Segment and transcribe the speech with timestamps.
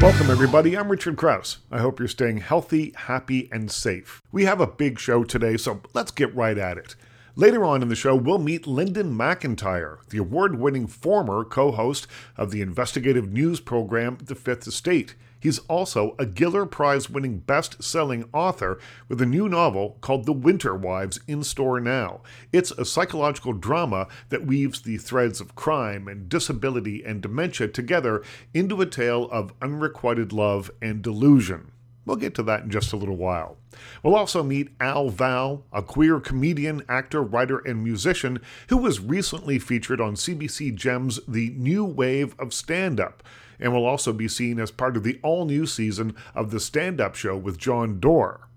[0.00, 0.78] Welcome, everybody.
[0.78, 1.58] I'm Richard Crouse.
[1.70, 4.22] I hope you're staying healthy, happy, and safe.
[4.32, 6.96] We have a big show today, so let's get right at it.
[7.36, 12.06] Later on in the show, we'll meet Linden MacIntyre, the award winning former co host
[12.38, 15.16] of the investigative news program The Fifth Estate.
[15.40, 18.78] He's also a Giller Prize winning best selling author
[19.08, 22.20] with a new novel called The Winter Wives in store now.
[22.52, 28.22] It's a psychological drama that weaves the threads of crime and disability and dementia together
[28.52, 31.72] into a tale of unrequited love and delusion.
[32.06, 33.56] We'll get to that in just a little while.
[34.02, 39.58] We'll also meet Al Val, a queer comedian, actor, writer, and musician who was recently
[39.58, 43.22] featured on CBC Gem's The New Wave of Stand Up
[43.60, 47.00] and will also be seen as part of the all new season of The Stand
[47.00, 48.48] Up Show with Jon Dore.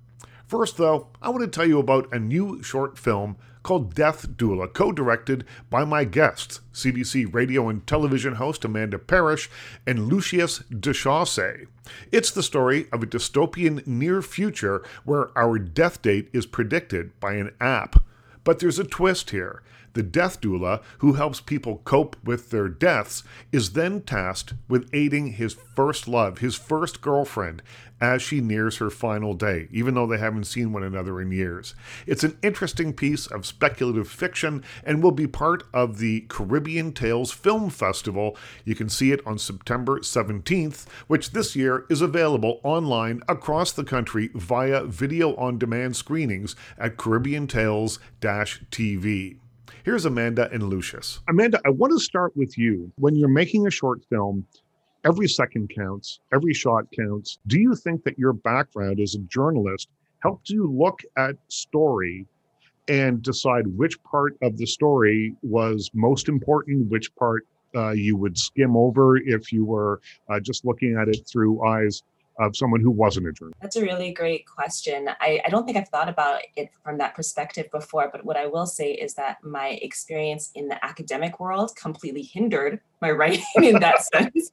[0.48, 4.71] First, though, I want to tell you about a new short film called Death Doula,
[4.71, 9.48] co directed by my guests, CBC radio and television host Amanda Parris
[9.88, 11.67] and Lucius Dechausay.
[12.12, 17.34] It's the story of a dystopian near future where our death date is predicted by
[17.34, 18.02] an app.
[18.44, 19.62] But there's a twist here.
[19.94, 25.34] The death doula, who helps people cope with their deaths, is then tasked with aiding
[25.34, 27.62] his first love, his first girlfriend,
[28.04, 31.73] as she nears her final day, even though they haven't seen one another in years.
[32.05, 37.32] It's an interesting piece of speculative fiction and will be part of the Caribbean Tales
[37.32, 38.35] Film Festival.
[38.65, 43.85] You can see it on September 17th, which this year is available online across the
[43.85, 49.38] country via video on demand screenings at Caribbean Tales TV.
[49.84, 51.20] Here's Amanda and Lucius.
[51.29, 52.91] Amanda, I want to start with you.
[52.98, 54.45] When you're making a short film,
[55.05, 57.40] every second counts, every shot counts.
[57.48, 62.26] Do you think that your background as a journalist helped you look at story
[62.87, 67.45] and decide which part of the story was most important, which part
[67.75, 72.03] uh, you would skim over if you were uh, just looking at it through eyes
[72.40, 73.62] of someone who wasn't a journalist?
[73.62, 75.09] That's a really great question.
[75.22, 78.47] I, I don't think I've thought about it from that perspective before, but what I
[78.47, 83.80] will say is that my experience in the academic world completely hindered my writing in
[83.80, 84.50] that sense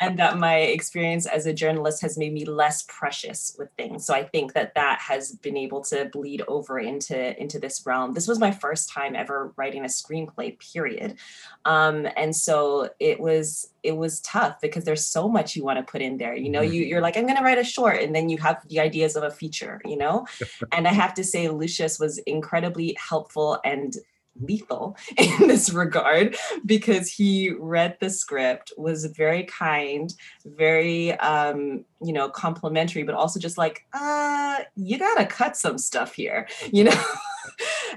[0.00, 4.06] and that my experience as a journalist has made me less precious with things.
[4.06, 8.14] So i think that that has been able to bleed over into into this realm.
[8.14, 11.16] This was my first time ever writing a screenplay period.
[11.64, 15.90] Um, and so it was it was tough because there's so much you want to
[15.90, 16.34] put in there.
[16.34, 16.72] You know mm-hmm.
[16.72, 19.16] you, you're like i'm going to write a short and then you have the ideas
[19.16, 20.26] of a feature you know?
[20.72, 23.94] And i have to say lucius was incredibly helpful and
[24.40, 30.14] lethal in this regard because he read the script was very kind
[30.44, 36.14] very um you know complimentary but also just like uh you gotta cut some stuff
[36.14, 37.02] here you know?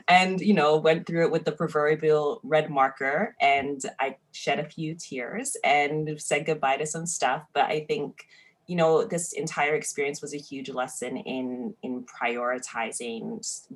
[0.08, 4.66] And you know went through it with the proverbial red marker and i shed a
[4.66, 8.26] few tears and said goodbye to some stuff but i think
[8.68, 13.68] you know this entire experience was a huge lesson in in prioritizing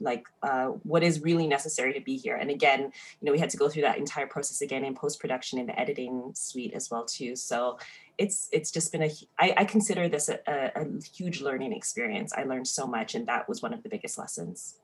[0.00, 2.36] like uh, what is really necessary to be here.
[2.36, 5.20] And again you know we had to go through that entire process again in post
[5.20, 7.36] production in the editing suite as well too.
[7.36, 7.78] So
[8.18, 12.32] it's it's just been a I, I consider this a, a, a huge learning experience.
[12.32, 14.78] I learned so much and that was one of the biggest lessons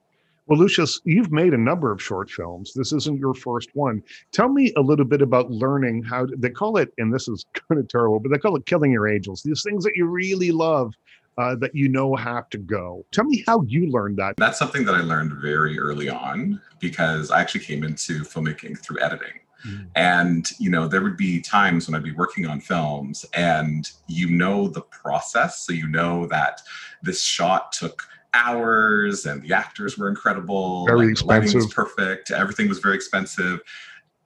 [0.47, 2.73] well, Lucius, you've made a number of short films.
[2.75, 4.03] This isn't your first one.
[4.33, 7.45] Tell me a little bit about learning how to, they call it, and this is
[7.69, 9.43] kind of terrible, but they call it killing your angels.
[9.43, 10.95] These things that you really love
[11.39, 13.05] uh, that you know have to go.
[13.12, 14.37] Tell me how you learned that.
[14.37, 19.01] That's something that I learned very early on because I actually came into filmmaking through
[19.01, 19.41] editing.
[19.67, 19.87] Mm.
[19.95, 24.31] And, you know, there would be times when I'd be working on films and you
[24.31, 25.62] know the process.
[25.62, 26.62] So you know that
[27.03, 28.03] this shot took
[28.34, 30.86] hours and the actors were incredible.
[30.86, 31.54] Very like, expensive.
[31.54, 32.30] was perfect.
[32.30, 33.60] Everything was very expensive.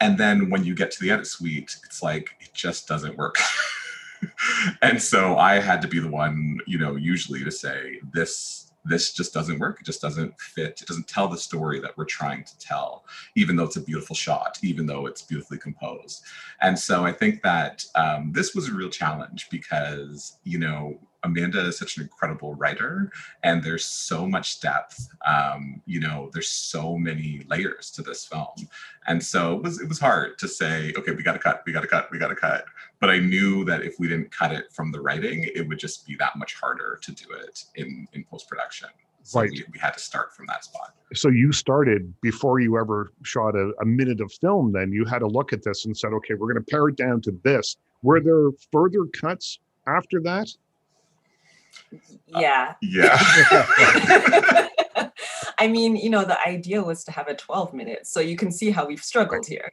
[0.01, 3.37] And then when you get to the edit suite, it's like it just doesn't work.
[4.83, 9.13] and so I had to be the one, you know, usually to say this this
[9.13, 9.81] just doesn't work.
[9.81, 10.81] It just doesn't fit.
[10.83, 13.05] It doesn't tell the story that we're trying to tell,
[13.35, 16.23] even though it's a beautiful shot, even though it's beautifully composed.
[16.61, 21.67] And so I think that um, this was a real challenge because, you know, Amanda
[21.67, 23.11] is such an incredible writer,
[23.43, 25.09] and there's so much depth.
[25.27, 28.69] Um, you know, there's so many layers to this film,
[29.07, 31.73] and so it was it was hard to say, okay, we got to cut, we
[31.73, 32.67] got to cut, we got to cut.
[33.01, 36.07] But I knew that if we didn't cut it from the writing, it would just
[36.07, 38.89] be that much harder to do it in in post production.
[39.25, 39.51] So right.
[39.51, 40.95] we, we, had to start from that spot.
[41.15, 44.73] So you started before you ever shot a, a minute of film.
[44.73, 46.97] Then you had to look at this and said, okay, we're going to pare it
[46.97, 47.79] down to this.
[48.03, 50.49] Were there further cuts after that?
[52.27, 52.75] Yeah.
[52.75, 54.69] Uh, yeah.
[55.59, 58.51] I mean, you know, the idea was to have a 12 minutes, so you can
[58.51, 59.71] see how we've struggled here.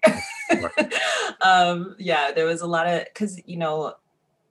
[1.41, 3.95] um, yeah, there was a lot of because you know,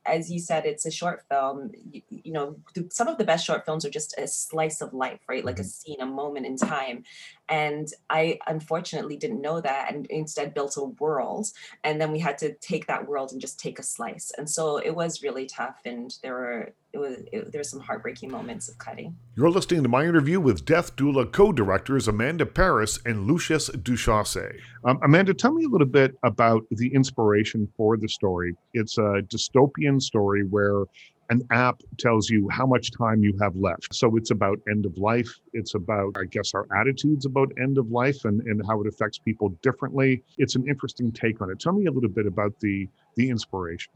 [0.06, 1.70] as you said, it's a short film.
[1.92, 2.56] You, you, know,
[2.90, 5.44] some of the best short films are just a slice of life, right?
[5.44, 5.62] Like mm-hmm.
[5.62, 7.04] a scene, a moment in time.
[7.50, 11.48] And I unfortunately didn't know that and instead built a world.
[11.84, 14.30] And then we had to take that world and just take a slice.
[14.38, 15.80] And so it was really tough.
[15.84, 19.16] And there were it was it, there were some heartbreaking moments of cutting.
[19.36, 24.58] You're listening to my interview with Death Doula co-directors Amanda Parris and Lucius Dechausay.
[24.84, 28.54] Um, Amanda, tell me a little bit about the inspiration for the story.
[28.74, 30.84] It's a dystopian story where
[31.30, 33.94] an app tells you how much time you have left.
[33.94, 35.30] So it's about end of life.
[35.52, 39.18] It's about, I guess, our attitudes about end of life and, and how it affects
[39.18, 40.22] people differently.
[40.38, 41.60] It's an interesting take on it.
[41.60, 43.92] Tell me a little bit about the the inspiration.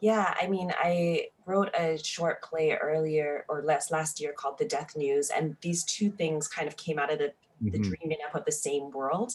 [0.00, 4.64] Yeah, I mean, I wrote a short play earlier or less last year called The
[4.64, 7.32] Death News, and these two things kind of came out of the
[7.70, 7.92] the mm-hmm.
[7.92, 9.34] dreaming up of the same world.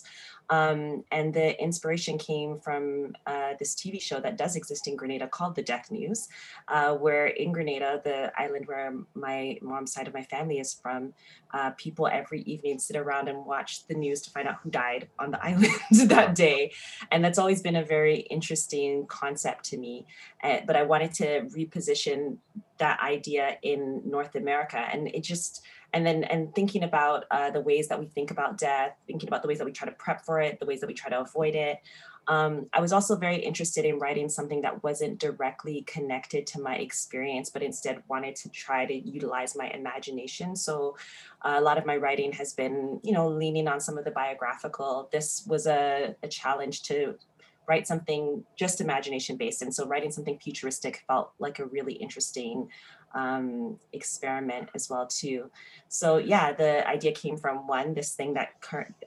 [0.49, 5.27] Um, and the inspiration came from uh, this TV show that does exist in Grenada
[5.27, 6.29] called The Death News,
[6.67, 11.13] uh, where in Grenada, the island where my mom's side of my family is from,
[11.53, 15.09] uh, people every evening sit around and watch the news to find out who died
[15.19, 15.73] on the island
[16.05, 16.71] that day.
[17.11, 20.05] And that's always been a very interesting concept to me.
[20.43, 22.37] Uh, but I wanted to reposition
[22.77, 24.77] that idea in North America.
[24.77, 25.61] And it just,
[25.93, 29.41] and then and thinking about uh, the ways that we think about death thinking about
[29.41, 31.19] the ways that we try to prep for it the ways that we try to
[31.19, 31.79] avoid it.
[32.29, 36.75] Um, i was also very interested in writing something that wasn't directly connected to my
[36.75, 40.55] experience but instead wanted to try to utilize my imagination.
[40.55, 40.97] So
[41.43, 44.11] uh, a lot of my writing has been you know leaning on some of the
[44.11, 45.09] biographical.
[45.11, 47.15] This was a, a challenge to
[47.67, 52.69] write something just imagination based and so writing something futuristic felt like a really interesting
[53.13, 55.49] um, experiment as well too.
[55.89, 58.49] So yeah, the idea came from one, this thing that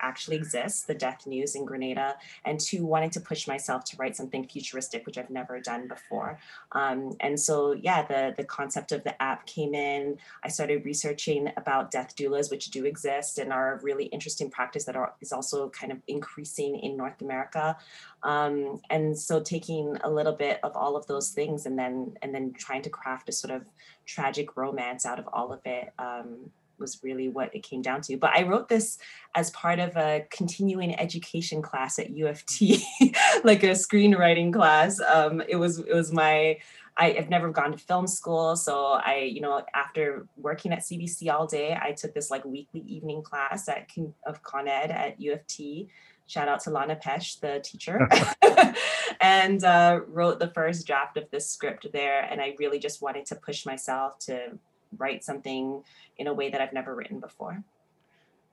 [0.01, 4.17] actually exists, the death news in Grenada, and two, wanting to push myself to write
[4.17, 6.39] something futuristic, which I've never done before.
[6.73, 10.19] Um, and so yeah, the the concept of the app came in.
[10.45, 14.85] I started researching about death doulas, which do exist and are a really interesting practice
[14.85, 17.77] that are, is also kind of increasing in North America.
[18.23, 22.35] Um, and so taking a little bit of all of those things and then and
[22.35, 23.67] then trying to craft a sort of
[24.11, 28.17] tragic romance out of all of it um, was really what it came down to.
[28.17, 28.99] But I wrote this
[29.35, 32.85] as part of a continuing education class at U of T,
[33.45, 35.01] like a screenwriting class.
[35.01, 36.59] Um, it was it was my
[36.97, 41.33] I have never gone to film school, so I you know after working at CBC
[41.33, 43.89] all day, I took this like weekly evening class at
[44.27, 45.89] of Con Ed at U of T.
[46.27, 48.09] Shout out to Lana Pesh, the teacher,
[49.21, 52.23] and uh, wrote the first draft of this script there.
[52.23, 54.59] And I really just wanted to push myself to
[54.97, 55.83] write something
[56.19, 57.63] in a way that I've never written before.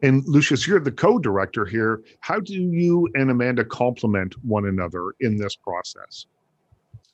[0.04, 2.04] And Lucius, you're the co-director here.
[2.20, 6.28] How do you and Amanda complement one another in this process?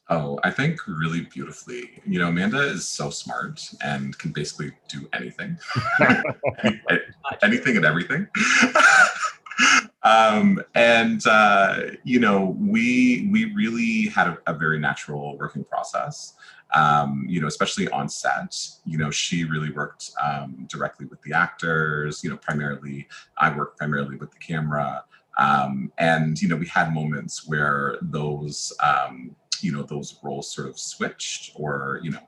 [0.10, 2.02] Oh, I think really beautifully.
[2.06, 5.58] You know, Amanda is so smart and can basically do anything,
[7.42, 8.28] anything and everything.
[10.04, 16.34] um, and uh, you know, we we really had a, a very natural working process.
[16.76, 18.58] Um, you know, especially on set.
[18.84, 22.24] You know, she really worked um, directly with the actors.
[22.24, 23.08] You know, primarily
[23.38, 25.04] I worked primarily with the camera.
[25.38, 30.68] Um, and you know, we had moments where those um, you know those roles sort
[30.68, 32.28] of switched, or you know,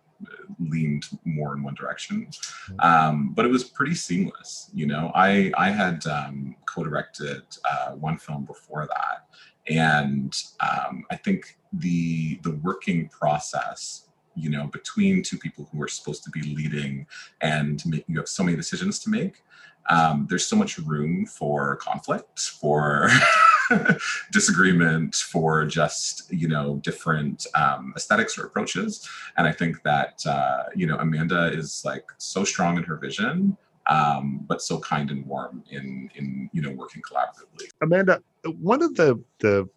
[0.59, 2.27] leaned more in one direction.
[2.27, 2.79] Mm-hmm.
[2.79, 4.69] Um, but it was pretty seamless.
[4.73, 9.27] You know, I I had um, co-directed uh, one film before that,
[9.67, 15.87] and um, I think the the working process you know between two people who are
[15.87, 17.07] supposed to be leading
[17.41, 19.41] and make, you have so many decisions to make
[19.89, 23.09] um, there's so much room for conflict for
[24.31, 29.07] disagreement for just you know different um, aesthetics or approaches.
[29.37, 33.57] And i think that uh, you know amanda is like so strong in her vision
[33.87, 37.69] um, but so kind and warm in in you know working collaboratively.
[37.81, 38.21] Amanda
[38.59, 39.67] one of the the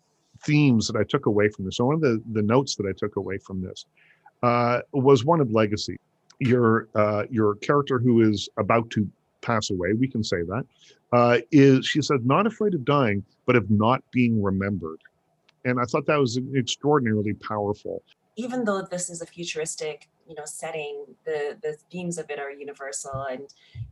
[0.45, 2.93] themes that i took away from this or one of the the notes that i
[2.97, 3.85] took away from this
[4.43, 5.99] uh, was one of legacy.
[6.41, 9.09] Your uh, your character who is about to
[9.41, 10.65] pass away, we can say that,
[11.13, 15.01] uh, is she says, not afraid of dying, but of not being remembered.
[15.65, 18.03] And I thought that was extraordinarily powerful.
[18.37, 22.51] Even though this is a futuristic you know setting the the themes of it are
[22.51, 23.49] universal and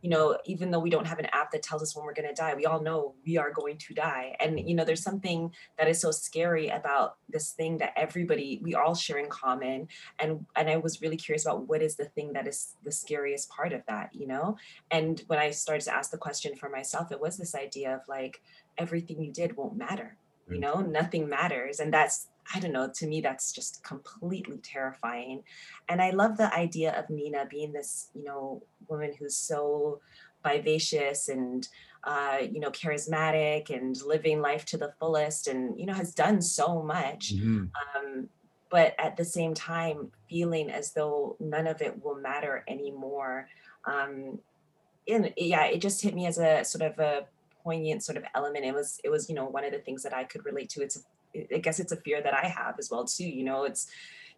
[0.07, 2.29] you know even though we don't have an app that tells us when we're going
[2.29, 4.37] to die we all know we are going to die.
[4.39, 8.77] And you know there's something that is so scary about this thing that everybody we
[8.77, 9.89] all share in common.
[10.21, 13.51] And and i was really curious about what is the thing that is the scariest
[13.51, 14.57] part of that you know?
[14.93, 18.03] And when i started to ask the question for myself it was this idea of
[18.07, 18.41] like
[18.79, 20.17] everything you did won't matter
[20.49, 20.61] you mm.
[20.61, 20.81] know?
[20.81, 21.81] Nothing matters.
[21.81, 25.43] And that's I don't know, to me, that's just completely terrifying.
[25.89, 30.01] And I love the idea of Nina being this, you know, woman who's so
[30.45, 31.67] vivacious and,
[32.05, 36.41] uh, you know, charismatic and living life to the fullest and, you know, has done
[36.41, 37.35] so much.
[37.35, 37.65] Mm-hmm.
[37.97, 38.29] Um,
[38.71, 43.49] but at the same time, feeling as though none of it will matter anymore.
[43.85, 44.39] Um,
[45.09, 47.27] and yeah, it just hit me as a sort of a
[47.63, 48.65] poignant sort of element.
[48.65, 50.83] It was, it was, you know, one of the things that I could relate to.
[50.83, 51.05] It's
[51.55, 53.29] I guess it's a fear that I have as well too.
[53.29, 53.89] You know, it's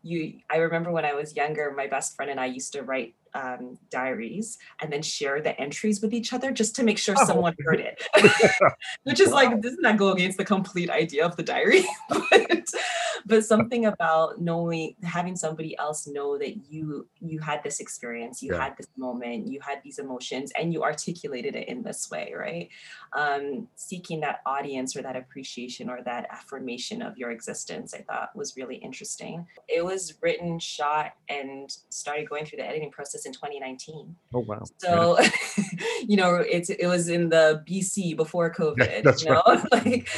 [0.02, 0.40] you.
[0.50, 3.78] I remember when I was younger, my best friend and I used to write um,
[3.90, 7.24] diaries and then share the entries with each other just to make sure oh.
[7.24, 8.02] someone heard it.
[9.04, 9.34] Which is wow.
[9.34, 11.84] like, doesn't that go against the complete idea of the diary?
[12.08, 12.64] but,
[13.26, 18.52] but something about knowing, having somebody else know that you you had this experience, you
[18.52, 18.64] yeah.
[18.64, 22.68] had this moment, you had these emotions, and you articulated it in this way, right?
[23.12, 28.34] Um, seeking that audience or that appreciation or that affirmation of your existence, I thought
[28.34, 29.46] was really interesting.
[29.68, 34.14] It was written, shot, and started going through the editing process in 2019.
[34.34, 34.62] Oh wow!
[34.78, 35.18] So,
[36.06, 38.78] you know, it's it was in the BC before COVID.
[38.78, 39.72] Yeah, that's you know, right.
[39.72, 40.08] like,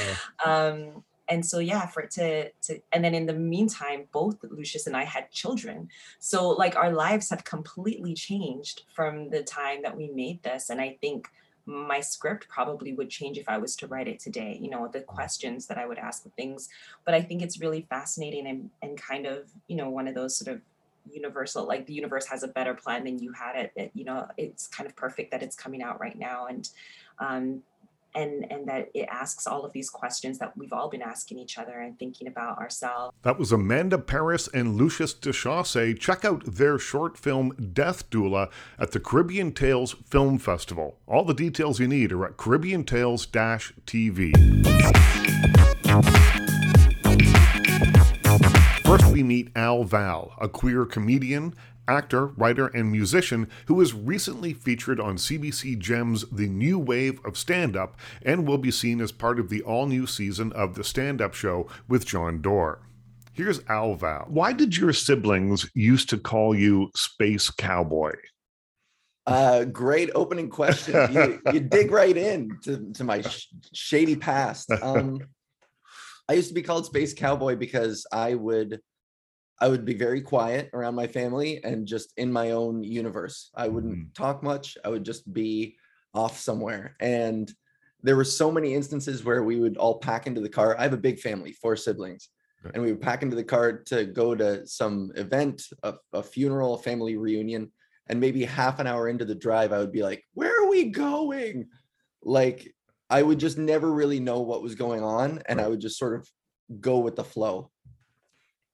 [0.44, 4.86] um, and so yeah, for it to to and then in the meantime, both Lucius
[4.86, 5.88] and I had children.
[6.18, 10.80] So like our lives have completely changed from the time that we made this, and
[10.80, 11.28] I think
[11.66, 15.00] my script probably would change if I was to write it today, you know, the
[15.00, 16.68] questions that I would ask, the things.
[17.04, 20.36] But I think it's really fascinating and, and kind of, you know, one of those
[20.36, 20.62] sort of
[21.10, 24.26] universal like the universe has a better plan than you had it, it you know
[24.36, 26.68] it's kind of perfect that it's coming out right now and
[27.18, 27.62] um
[28.14, 31.58] and and that it asks all of these questions that we've all been asking each
[31.58, 33.14] other and thinking about ourselves.
[33.22, 35.98] That was Amanda Parris and Lucius Dechausay.
[35.98, 40.98] Check out their short film Death Doula at the Caribbean Tales Film Festival.
[41.06, 44.32] All the details you need are at Caribbean Tales-TV.
[48.84, 51.54] First, we meet Al Val, a queer comedian,
[51.90, 57.36] actor, writer, and musician who was recently featured on CBC Gem's The New Wave of
[57.36, 60.84] Stand Up and will be seen as part of the all new season of The
[60.84, 62.80] Stand Up Show with Jon Dore.
[63.32, 64.26] Here's Al Val.
[64.28, 68.12] Why did your siblings used to call you Space Cowboy?
[69.26, 71.12] Uh, great opening question.
[71.12, 74.70] You, you dig right in to, to my sh- shady past.
[74.82, 75.20] Um,
[76.28, 78.80] I used to be called Space Cowboy because I would
[79.60, 83.50] I would be very quiet around my family and just in my own universe.
[83.54, 84.14] I wouldn't mm.
[84.14, 84.78] talk much.
[84.84, 85.76] I would just be
[86.14, 86.96] off somewhere.
[87.00, 87.52] And
[88.02, 90.76] there were so many instances where we would all pack into the car.
[90.78, 92.30] I have a big family, four siblings.
[92.64, 92.74] Right.
[92.74, 96.74] And we would pack into the car to go to some event, a, a funeral,
[96.74, 97.70] a family reunion.
[98.08, 100.90] And maybe half an hour into the drive, I would be like, Where are we
[100.90, 101.68] going?
[102.22, 102.74] Like
[103.10, 106.14] I would just never really know what was going on, and I would just sort
[106.14, 106.30] of
[106.80, 107.70] go with the flow.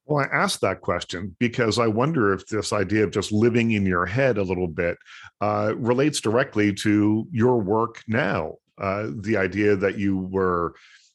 [0.07, 3.85] Well, I asked that question because I wonder if this idea of just living in
[3.85, 4.99] your head a little bit
[5.41, 8.55] uh, relates directly to your work now.
[8.79, 10.75] Uh, the idea that you were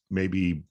[0.10, 0.64] maybe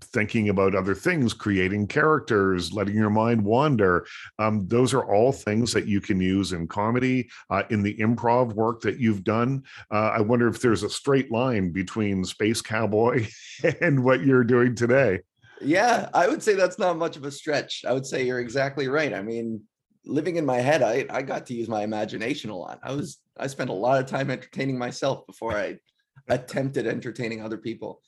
[0.00, 4.06] thinking about other things, creating characters, letting your mind wander.
[4.38, 8.52] Um, those are all things that you can use in comedy, uh, in the improv
[8.52, 9.64] work that you've done.
[9.90, 13.26] Uh, I wonder if there's a straight line between Space Cowboy
[13.80, 15.20] and what you're doing today.
[15.64, 17.84] Yeah, I would say that's not much of a stretch.
[17.86, 19.12] I would say you're exactly right.
[19.12, 19.62] I mean,
[20.04, 22.78] living in my head, I, I got to use my imagination a lot.
[22.82, 25.78] I was I spent a lot of time entertaining myself before I
[26.28, 28.00] attempted entertaining other people.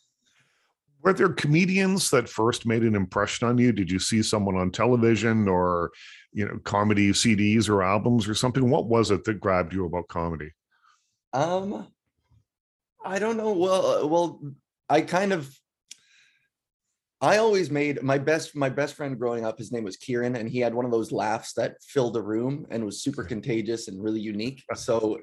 [1.02, 3.70] Were there comedians that first made an impression on you?
[3.72, 5.92] Did you see someone on television or,
[6.32, 8.68] you know, comedy CDs or albums or something?
[8.68, 10.50] What was it that grabbed you about comedy?
[11.32, 11.86] Um,
[13.04, 13.52] I don't know.
[13.52, 14.40] Well, well,
[14.88, 15.56] I kind of
[17.20, 19.58] I always made my best my best friend growing up.
[19.58, 22.66] His name was Kieran, and he had one of those laughs that filled a room
[22.70, 24.62] and was super contagious and really unique.
[24.76, 25.18] So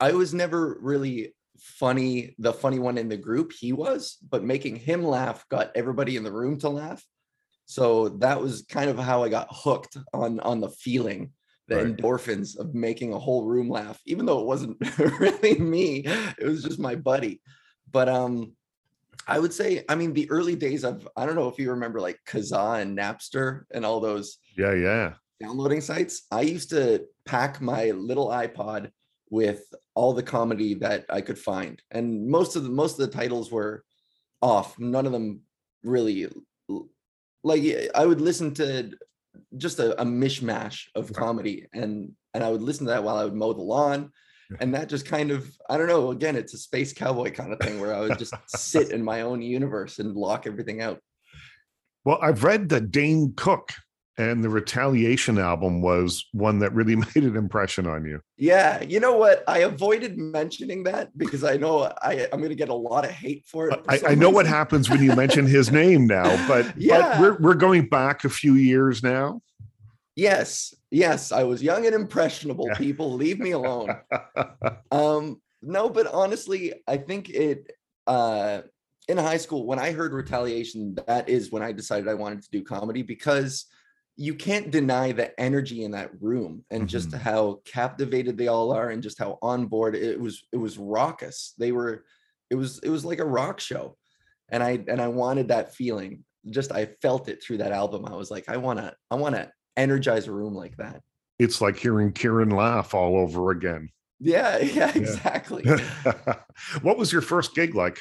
[0.00, 4.76] I was never really funny, the funny one in the group, he was, but making
[4.76, 7.02] him laugh got everybody in the room to laugh.
[7.64, 11.32] So that was kind of how I got hooked on on the feeling,
[11.68, 11.96] the right.
[11.96, 14.76] endorphins of making a whole room laugh, even though it wasn't
[15.20, 16.02] really me,
[16.38, 17.40] it was just my buddy.
[17.90, 18.56] But um
[19.26, 22.00] I would say, I mean, the early days of I don't know if you remember
[22.00, 25.14] like Kazaa and Napster and all those yeah, yeah.
[25.40, 26.26] downloading sites.
[26.30, 28.90] I used to pack my little iPod
[29.30, 29.62] with
[29.94, 31.80] all the comedy that I could find.
[31.90, 33.84] And most of the most of the titles were
[34.42, 34.78] off.
[34.78, 35.40] None of them
[35.82, 36.28] really
[37.42, 37.62] like
[37.94, 38.92] I would listen to
[39.56, 43.24] just a, a mishmash of comedy and and I would listen to that while I
[43.24, 44.10] would mow the lawn.
[44.60, 47.58] And that just kind of, I don't know, again, it's a space cowboy kind of
[47.60, 51.00] thing where I would just sit in my own universe and lock everything out.
[52.04, 53.72] Well, I've read that Dane Cook
[54.18, 58.20] and the Retaliation album was one that really made an impression on you.
[58.36, 59.44] Yeah, you know what?
[59.48, 63.10] I avoided mentioning that because I know I, I'm going to get a lot of
[63.10, 63.84] hate for it.
[63.84, 67.18] for I, I know what happens when you mention his name now, but, Yeah.
[67.18, 69.42] but we're, we're going back a few years now.
[70.16, 72.70] Yes, yes, I was young and impressionable.
[72.70, 73.94] People, leave me alone.
[74.90, 77.70] um, no, but honestly, I think it.
[78.06, 78.62] Uh,
[79.08, 82.50] in high school, when I heard retaliation, that is when I decided I wanted to
[82.50, 83.66] do comedy because
[84.16, 87.18] you can't deny the energy in that room and just Mhm.
[87.18, 90.42] how captivated they all are and just how on board it was.
[90.50, 91.54] It was raucous.
[91.58, 92.04] They were.
[92.48, 92.78] It was.
[92.78, 93.98] It was like a rock show,
[94.48, 96.24] and I and I wanted that feeling.
[96.48, 98.06] Just I felt it through that album.
[98.06, 98.94] I was like, I want to.
[99.10, 101.02] I want to energize a room like that.
[101.38, 103.90] it's like hearing Kieran laugh all over again.
[104.20, 105.64] Yeah, yeah, exactly.
[106.82, 107.98] what was your first gig like?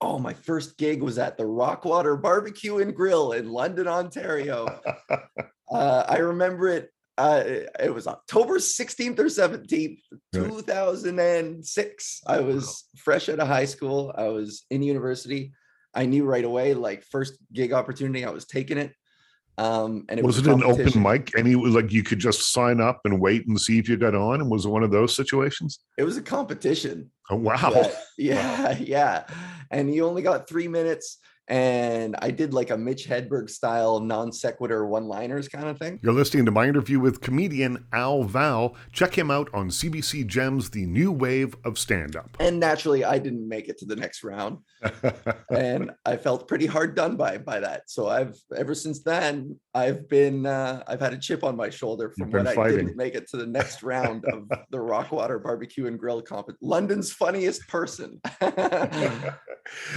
[0.00, 4.80] oh, my first gig was at the Rockwater Barbecue and Grill in London, Ontario.
[5.70, 6.90] Uh, I remember it.
[7.18, 7.42] Uh,
[7.78, 9.98] it was October 16th or 17th,
[10.32, 10.48] Right.
[11.12, 12.20] 2006.
[12.26, 14.10] I was fresh out of high school.
[14.16, 15.52] I was in university.
[15.92, 18.94] I knew right away, like first gig opportunity, I was taking it.
[19.58, 21.32] Um, and it was was, it an open mic?
[21.36, 24.40] Any like you could just sign up and wait and see if you got on?
[24.40, 25.80] And was it one of those situations?
[25.98, 27.10] It was a competition.
[27.28, 27.70] Oh wow!
[27.70, 29.24] that- yeah, yeah.
[29.72, 31.18] And you only got three minutes.
[31.48, 35.98] And I did like a Mitch Hedberg style non sequitur one liners kind of thing.
[36.02, 38.76] You're listening to my interview with comedian Al Val.
[38.92, 42.36] Check him out on CBC Gem's, the new wave of stand up.
[42.38, 44.58] And naturally, I didn't make it to the next round.
[45.50, 47.82] and I felt pretty hard done by by that.
[47.86, 52.12] So I've ever since then I've been uh, I've had a chip on my shoulder
[52.16, 55.98] from when I didn't make it to the next round of the Rockwater Barbecue and
[55.98, 56.48] Grill comp.
[56.60, 58.20] London's funniest person.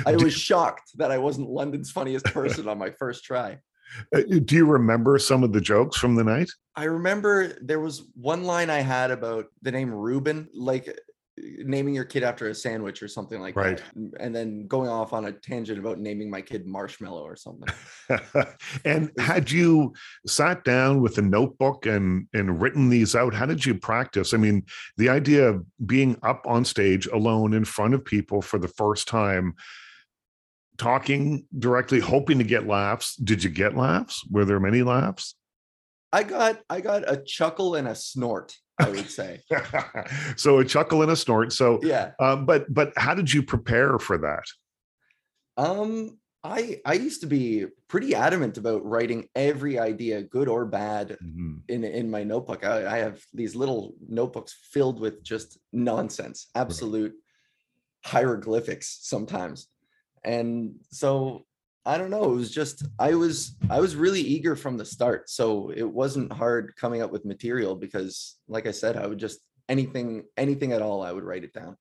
[0.06, 3.60] I was shocked that I wasn't London's funniest person on my first try.
[4.16, 6.50] Uh, Do you remember some of the jokes from the night?
[6.78, 10.94] I remember there was one line I had about the name Reuben, like uh,
[11.38, 13.80] naming your kid after a sandwich or something like Right.
[13.80, 14.22] that.
[14.22, 17.68] And then going off on a tangent about naming my kid Marshmallow or something.
[18.86, 19.94] and had you
[20.26, 24.38] sat down with a notebook and and written these out how did you practice i
[24.38, 24.64] mean
[24.98, 29.08] the idea of being up on stage alone in front of people for the first
[29.08, 29.54] time
[30.82, 35.36] talking directly hoping to get laughs did you get laughs were there many laughs
[36.12, 39.40] I got I got a chuckle and a snort, I would say.
[40.36, 42.12] so a chuckle and a snort so Yeah.
[42.20, 44.44] uh, but but how did you prepare for that
[45.56, 51.18] Um I I used to be pretty adamant about writing every idea, good or bad,
[51.24, 51.62] Mhm.
[51.70, 52.66] in in my notebook.
[52.66, 57.14] I, I have these little notebooks filled with just nonsense, absolute
[58.04, 59.68] hieroglyphics sometimes.
[60.24, 61.46] And so
[61.86, 65.30] I don't know, it was just I was I was really eager from the start.
[65.30, 69.40] So it wasn't hard coming up with material because like I said, I would just
[69.68, 71.78] anything anything at all I would write it down.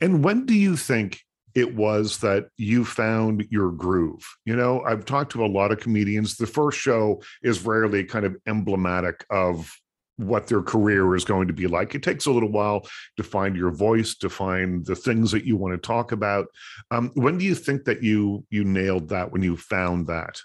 [0.00, 1.20] And when do you think
[1.54, 4.24] it was that you found your groove?
[4.44, 6.36] You know, I've talked to a lot of comedians.
[6.36, 9.74] The first show is rarely kind of emblematic of
[10.18, 11.94] what their career is going to be like.
[11.94, 15.56] It takes a little while to find your voice, to find the things that you
[15.56, 16.46] want to talk about.
[16.90, 19.32] Um, when do you think that you you nailed that?
[19.32, 20.40] When you found that?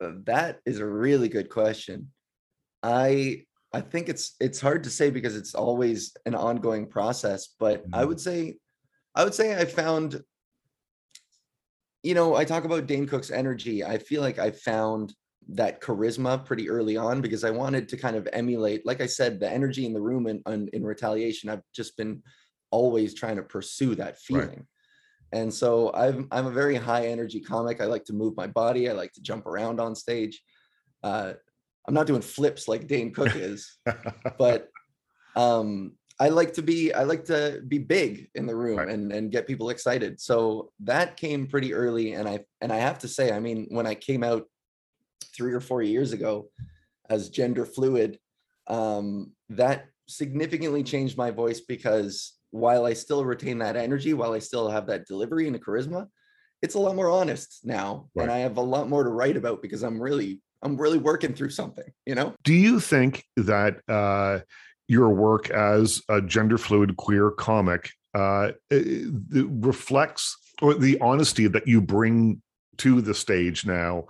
[0.00, 2.12] Uh, That is a really good question.
[2.82, 7.84] I I think it's it's hard to say because it's always an ongoing process, but
[7.92, 8.08] I Mhm.
[8.08, 8.58] would say
[9.14, 10.22] I would say I found
[12.02, 13.82] you know, I talk about Dane Cook's energy.
[13.82, 15.14] I feel like I found
[15.48, 19.40] that charisma pretty early on because I wanted to kind of emulate, like I said,
[19.40, 21.50] the energy in the room and in, in, retaliation.
[21.50, 22.22] I've just been
[22.70, 24.66] always trying to pursue that feeling.
[25.32, 27.80] And so I'm I'm a very high energy comic.
[27.80, 28.88] I like to move my body.
[28.88, 30.40] I like to jump around on stage.
[31.02, 31.34] Uh,
[31.86, 33.78] I'm not doing flips like Dane Cook is,
[34.38, 34.68] but
[35.36, 38.88] um, I like to be I like to be big in the room Right.
[38.88, 40.20] and and get people excited.
[40.20, 43.86] So that came pretty early, and I and I have to say, I mean, when
[43.86, 44.46] I came out
[45.36, 46.48] three or four years ago
[47.10, 48.18] as gender fluid,
[48.66, 54.38] um, that significantly changed my voice because while I still retain that energy, while I
[54.38, 56.06] still have that delivery and the charisma,
[56.62, 58.22] it's a lot more honest now, Right.
[58.24, 61.34] and I have a lot more to write about because I'm really I'm really working
[61.34, 62.34] through something, you know.
[62.42, 64.40] Do you think that uh,
[64.88, 71.82] your work as a gender fluid queer comic uh, reflects or the honesty that you
[71.82, 72.40] bring
[72.78, 74.06] to the stage now?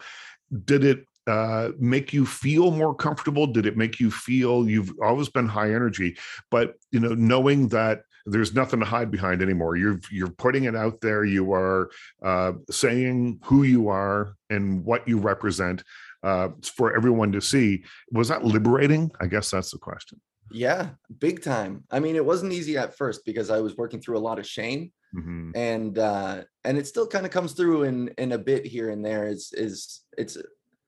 [0.65, 3.47] Did it uh, make you feel more comfortable?
[3.47, 6.17] Did it make you feel you've always been high energy,
[6.51, 9.77] but you know, knowing that there's nothing to hide behind anymore.
[9.77, 11.25] You're you're putting it out there.
[11.25, 11.91] You are
[12.23, 15.83] uh, saying who you are and what you represent
[16.23, 17.85] uh, for everyone to see.
[18.13, 19.11] Was that liberating?
[19.21, 20.21] I guess that's the question.
[20.51, 21.85] Yeah, big time.
[21.91, 24.47] I mean, it wasn't easy at first because I was working through a lot of
[24.47, 25.53] shame, Mhm.
[25.55, 29.05] and uh, and it still kind of comes through in in a bit here and
[29.05, 29.27] there.
[29.27, 30.39] Is is it's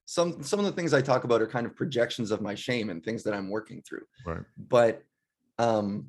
[0.07, 2.91] some some of the things I talk about are kind of projections of my shame
[2.91, 4.05] and things that I'm working through.
[4.25, 4.43] Right.
[4.57, 5.03] But
[5.59, 6.09] um,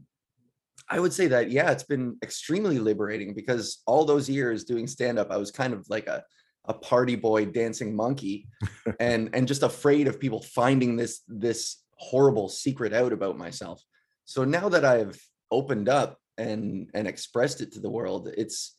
[0.90, 5.20] I would say that yeah, it's been extremely liberating because all those years doing stand
[5.20, 6.24] up, I was kind of like a
[6.68, 8.48] a party boy dancing monkey
[9.00, 13.82] and and just afraid of people finding this this horrible secret out about myself
[14.26, 18.76] so now that i've opened up and and expressed it to the world it's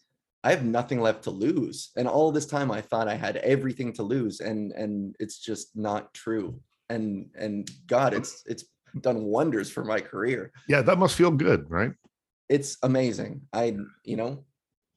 [0.49, 3.91] i have nothing left to lose and all this time i thought i had everything
[3.99, 6.49] to lose and and it's just not true
[6.95, 7.05] and
[7.45, 8.65] and god it's it's
[9.07, 11.93] done wonders for my career Yeah, that must feel good, right?
[12.57, 13.43] it's amazing.
[13.53, 13.77] I,
[14.11, 14.33] you know,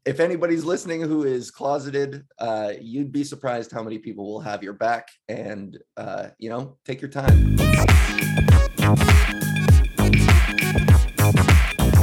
[0.05, 4.63] if anybody's listening who is closeted, uh, you'd be surprised how many people will have
[4.63, 7.57] your back and, uh, you know, take your time.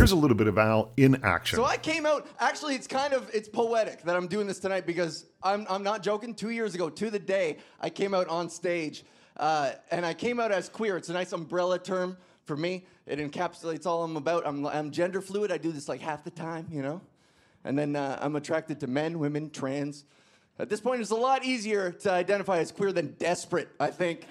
[0.09, 1.59] Here's a little bit of Al in action.
[1.59, 2.27] So I came out.
[2.41, 6.03] Actually, it's kind of it's poetic that I'm doing this tonight because I'm I'm not
[6.03, 6.35] joking.
[6.35, 9.05] Two years ago, to the day, I came out on stage,
[9.37, 10.97] uh, and I came out as queer.
[10.97, 12.17] It's a nice umbrella term
[12.47, 12.87] for me.
[13.05, 14.47] It encapsulates all I'm about.
[14.47, 15.53] I'm I'm gender fluid.
[15.53, 17.03] I do this like half the time, you know,
[17.65, 20.07] and then uh, I'm attracted to men, women, trans.
[20.59, 23.69] At this point, it's a lot easier to identify as queer than desperate.
[23.79, 24.27] I think.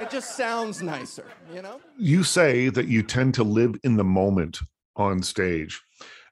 [0.00, 1.80] It just sounds nicer, you know?
[1.96, 4.58] you say that you tend to live in the moment
[4.96, 5.80] on stage.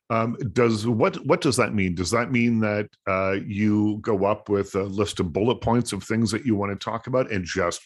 [0.08, 1.96] Um, does what what does that mean?
[1.96, 6.04] Does that mean that uh, you go up with a list of bullet points of
[6.04, 7.80] things that you want to talk about and just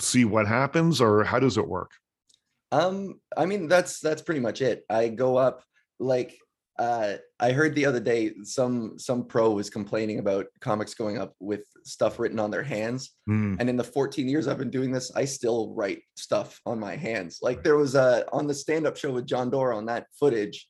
[0.00, 1.90] see what happens, or how does it work?
[2.72, 4.84] Um, I mean, that's that's pretty much it.
[4.88, 5.62] I go up
[5.98, 6.34] like
[6.78, 11.34] uh I heard the other day some some pro was complaining about comics going up
[11.38, 13.12] with stuff written on their hands.
[13.26, 16.80] Hmm, And in the 14 years I've been doing this, I still write stuff on
[16.80, 17.38] my hands.
[17.42, 20.68] Like there was a on the stand-up show with Jon Dore on that footage,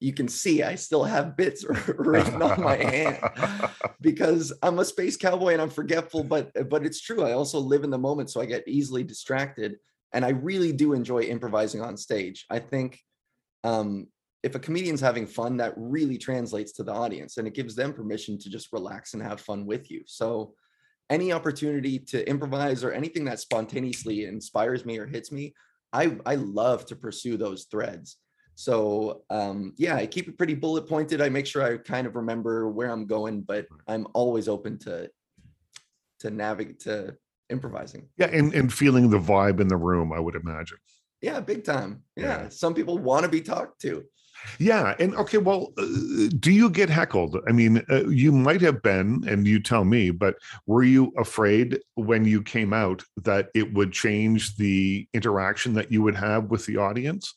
[0.00, 1.64] you can see I still have bits
[1.96, 3.18] written on my hand
[4.00, 7.22] because I'm a space cowboy and I'm forgetful, but but it's true.
[7.22, 9.76] I also live in the moment, so I get easily distracted.
[10.12, 12.46] And I really do enjoy improvising on stage.
[12.48, 13.00] I think
[13.64, 14.06] um,
[14.46, 17.92] if a comedian's having fun, that really translates to the audience and it gives them
[17.92, 20.02] permission to just relax and have fun with you.
[20.06, 20.54] So
[21.10, 25.44] any opportunity to improvise or anything that spontaneously inspires me or hits me,
[25.92, 28.16] I I love to pursue those threads.
[28.54, 31.20] So um, yeah, I keep it pretty bullet pointed.
[31.20, 35.10] I make sure I kind of remember where I'm going, but I'm always open to
[36.20, 37.16] to navigate to
[37.50, 38.08] improvising.
[38.16, 40.78] yeah, and and feeling the vibe in the room, I would imagine.
[41.22, 42.02] Yeah, big time.
[42.16, 42.48] Yeah, Yeah.
[42.50, 44.04] some people want to be talked to.
[44.58, 45.86] Yeah, and okay, well, uh,
[46.38, 47.36] do you get heckled?
[47.48, 51.80] I mean, uh, you might have been, and you tell me, but were you afraid
[51.94, 56.66] when you came out that it would change the interaction that you would have with
[56.66, 57.34] the audience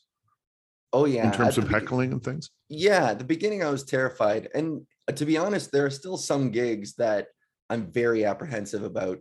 [0.92, 2.50] Oh yeah, in terms at of heckling and things?
[2.68, 6.16] Yeah, at the beginning I was terrified, and uh, to be honest, there are still
[6.16, 7.28] some gigs that
[7.68, 9.20] I'm very apprehensive about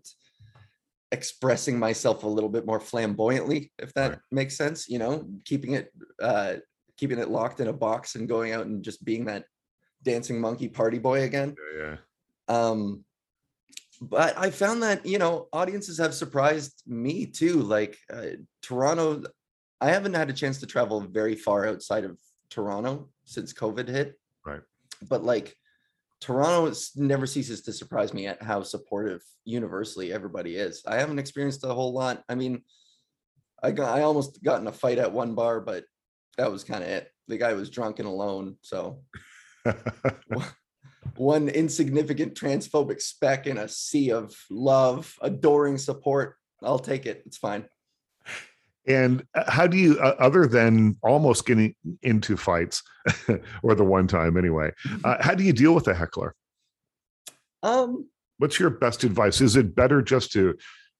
[1.11, 4.19] expressing myself a little bit more flamboyantly, if that Right.
[4.31, 4.87] makes sense.
[4.89, 6.55] You know, keeping it uh,
[6.99, 9.45] keeping it locked in a box and going out and just being that
[10.03, 11.55] dancing monkey party boy again.
[11.77, 11.95] Yeah,
[12.47, 13.05] Um,
[14.01, 17.61] but I found that you know audiences have surprised me too.
[17.61, 19.23] Like uh, Toronto,
[19.81, 24.19] I haven't had a chance to travel very far outside of Toronto since COVID hit.
[24.45, 24.61] Right.
[25.09, 25.55] But like
[26.21, 30.83] Toronto never ceases to surprise me at how supportive universally everybody is.
[30.85, 32.23] I haven't experienced a whole lot.
[32.27, 32.63] I mean,
[33.63, 35.83] I got I almost got in a fight at one bar, but
[36.39, 37.11] that was kind of it.
[37.27, 39.01] The guy was drunk and alone, so
[41.17, 46.37] one insignificant transphobic speck in a sea of love, adoring support.
[46.63, 47.23] I'll take it.
[47.25, 47.65] It's fine.
[48.87, 52.83] and uh, how do you, uh, other than almost getting into fights,
[53.61, 54.71] or the one time anyway,
[55.03, 56.33] uh, how do you deal with a heckler?
[57.63, 59.41] Um, What's your best advice?
[59.41, 60.55] Is it better just to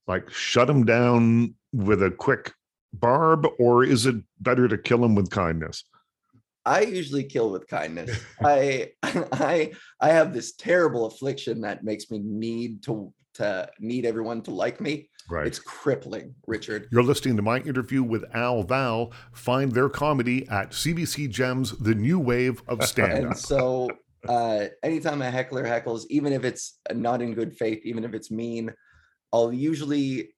[0.05, 2.51] like shut them down with a quick
[2.93, 5.83] barb, or is it better to kill him with kindness?
[6.65, 8.19] I usually kill with kindness.
[8.43, 14.41] I I I have this terrible affliction that makes me need to to need everyone
[14.43, 15.09] to like me.
[15.29, 15.47] Right.
[15.47, 16.87] It's crippling, Richard.
[16.91, 19.13] You're listening to my interview with Al Val.
[19.33, 23.89] Find their comedy at CBC Gem's, the new wave of stand And so
[24.27, 28.31] uh anytime a heckler heckles, even if it's not in good faith, even if it's
[28.31, 28.73] mean,
[29.31, 30.33] I'll usually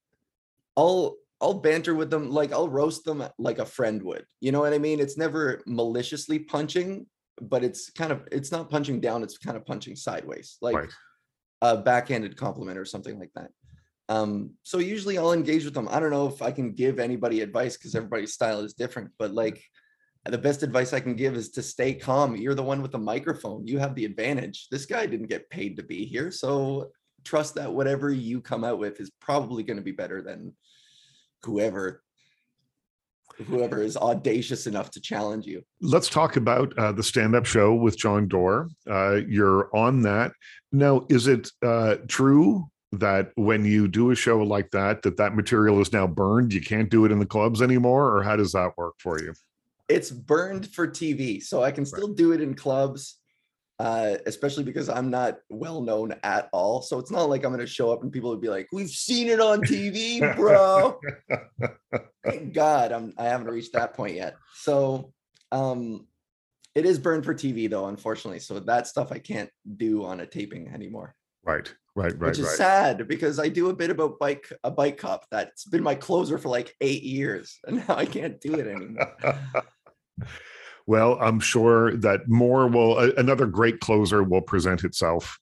[0.77, 4.25] I'll I'll banter with them like I'll roast them like a friend would.
[4.39, 4.99] You know what I mean?
[4.99, 7.08] It's never maliciously punching,
[7.41, 10.89] but it's kind of it's not punching down, it's kind of punching sideways, like Right.
[11.62, 13.49] a backhanded compliment or something like that.
[14.10, 15.88] Um, so usually I'll engage with them.
[15.89, 19.32] I don't know if I can give anybody advice because everybody's style is different, but
[19.34, 19.63] like
[20.25, 22.36] the best advice I can give is to stay calm.
[22.36, 23.65] You're the one with the microphone.
[23.65, 24.67] You have the advantage.
[24.69, 26.30] This guy didn't get paid to be here.
[26.30, 26.91] So
[27.23, 30.54] trust that whatever you come out with is probably going to be better than
[31.43, 32.04] whoever
[33.47, 35.63] whoever is audacious enough to challenge you.
[35.82, 38.69] Let's talk about uh, the stand-up show with Jon Dore.
[38.89, 40.32] Uh, you're on that
[40.71, 41.06] now.
[41.10, 45.80] Is it uh, true that when you do a show like that, that that material
[45.82, 46.54] is now burned?
[46.54, 49.34] You can't do it in the clubs anymore, or how does that work for you?
[49.89, 53.17] It's burned for TV, so I can still do it in clubs.
[53.81, 56.83] Uh, especially because I'm not well known at all.
[56.83, 58.87] So it's not like I'm going to show up and people would be like, "We've
[58.87, 60.99] seen it on TV, bro."
[62.23, 64.35] Thank God I'm I haven't reached that point yet.
[64.53, 65.13] So
[65.51, 66.05] um
[66.75, 68.37] it is burned for TV though, unfortunately.
[68.37, 71.15] So that stuff I can't do on a taping anymore.
[71.43, 72.57] Right, right, right, which is right.
[72.57, 76.37] sad because I do a bit about bike a bike cop that's been my closer
[76.37, 79.11] for like eight years and now I can't do it anymore.
[80.91, 82.99] well, I'm sure that more will.
[82.99, 85.39] a- another great closer will present itself.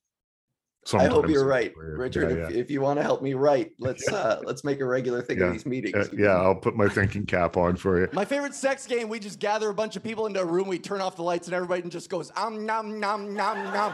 [0.93, 1.71] I hope you're right.
[1.75, 2.37] Richard.
[2.37, 5.21] Yeah, If, if you want to help me write, let's uh let's make a regular
[5.21, 5.47] thing Yeah.
[5.47, 5.93] of these meetings.
[5.95, 6.01] yeah.
[6.01, 8.07] Uh, yeah, I'll put my thinking cap on for you.
[8.13, 10.79] My favorite sex game, we just gather a bunch of people into a room, we
[10.79, 13.93] turn off the lights, and everybody just goes, um, nom, nom, nom, nom.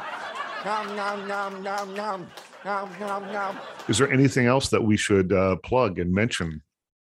[0.63, 2.27] Nom, nom, nom, nom, nom.
[2.65, 3.57] Nom, nom, nom.
[3.87, 6.61] Is there anything else that we should uh, plug and mention?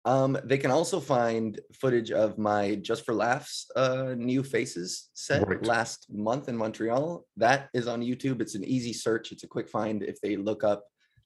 [0.06, 5.48] Um, they can also find footage of my Just for Laughs uh, new faces set
[5.48, 5.66] Right.
[5.66, 7.26] last month in Montreal.
[7.38, 8.42] That is on YouTube.
[8.42, 9.32] It's an easy search.
[9.32, 10.04] It's a quick find.
[10.04, 10.84] If they look up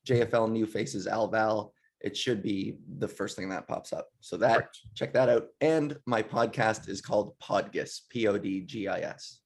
[0.08, 4.08] JFL New Faces Alval, it should be the first thing that pops up.
[4.22, 4.68] So that Right.
[4.94, 5.48] check that out.
[5.60, 9.40] And my podcast is called Podgis, P O D G I S.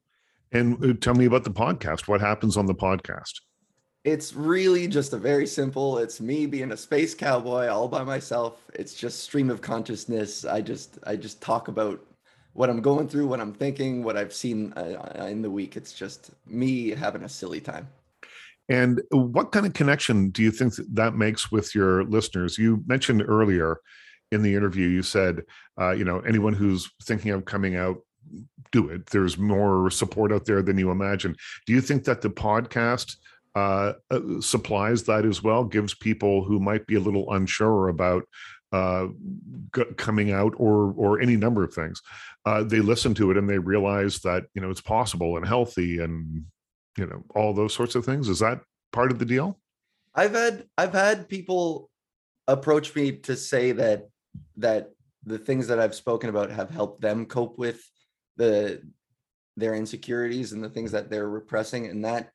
[0.52, 2.10] And uh, tell me about the podcast.
[2.10, 3.32] What happens on the podcast?
[4.04, 6.00] It's really just a very simple.
[6.00, 8.66] It's me being a space cowboy all by myself.
[8.74, 10.44] It's just stream of consciousness.
[10.44, 12.04] I just I just talk about
[12.54, 15.78] what I'm going through, what I'm thinking, what I've seen uh, in the week.
[15.78, 17.88] It's just me having a silly time.
[18.70, 22.58] And what kind of connection do you think that, makes with your listeners?
[22.58, 23.80] You mentioned earlier
[24.32, 25.42] in the interview, you said,
[25.80, 27.98] uh, you know, anyone who's thinking of coming out,
[28.72, 29.08] do it.
[29.08, 31.36] There's more support out there than you imagine.
[31.66, 33.18] Do you think that the podcast
[33.56, 35.64] uh, uh, supplies that as well?
[35.64, 38.24] Gives people who might be a little unsure about
[38.72, 39.08] uh,
[39.76, 42.02] g- coming out or or any number of things,
[42.46, 46.00] uh, they listen to it and they realize that you know it's possible and healthy
[46.00, 46.46] and
[46.98, 48.30] you know all those sorts of things.
[48.30, 48.62] Is that
[48.92, 49.60] part of the deal?
[50.16, 51.90] I've had I've had people
[52.48, 54.08] approach me to say that
[54.58, 54.92] that
[55.26, 57.82] the things that I've spoken about have helped them cope with
[58.38, 58.82] the
[59.58, 62.32] their insecurities and the things that they're repressing and that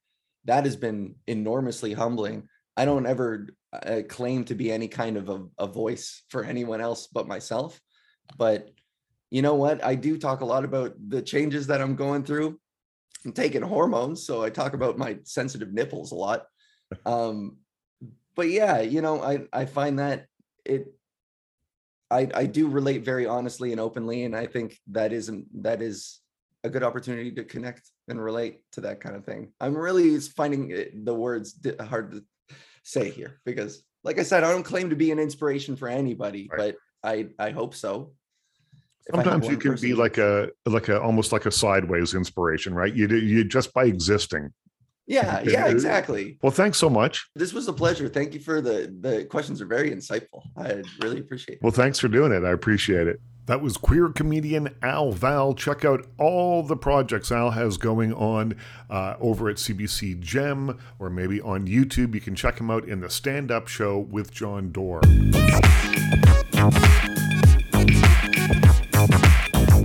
[0.46, 2.48] that has been enormously humbling.
[2.76, 6.80] I don't ever uh, claim to be any kind of a, a voice for anyone
[6.80, 7.80] else but myself,
[8.36, 8.70] but
[9.30, 9.84] you know what?
[9.84, 12.58] I do talk a lot about the changes that I'm going through.
[13.24, 16.46] I'm taking hormones, so I talk about my sensitive nipples a lot.
[17.04, 17.56] Um,
[18.36, 20.26] but yeah, you know, I I find that
[20.64, 20.86] it
[22.10, 26.20] I I do relate very honestly and openly, and I think that isn't that is
[26.66, 29.52] a good opportunity to connect and relate to that kind of thing.
[29.60, 32.24] I'm really finding it, the words hard to
[32.82, 36.48] say here because, like I said, I don't claim to be an inspiration for anybody,
[36.50, 36.74] Right.
[37.02, 38.12] but I I hope so.
[39.08, 42.74] If Sometimes you can person be like a like a almost like a sideways inspiration,
[42.74, 42.92] right?
[42.92, 44.52] You do- you just by existing.
[45.06, 46.38] yeah yeah exactly.
[46.42, 47.14] Well, thanks so much.
[47.36, 48.08] This was a pleasure.
[48.08, 50.42] Thank you for the the questions are very insightful.
[50.56, 51.62] I really appreciate it.
[51.62, 52.42] Well, thanks for doing it.
[52.44, 53.20] I appreciate it.
[53.46, 55.54] That was queer comedian Al Val.
[55.54, 58.56] Check out all the projects Al has going on
[58.90, 62.14] uh, over at CBC Gem or maybe on YouTube.
[62.14, 65.00] You can check him out in the stand up show with Jon Dore.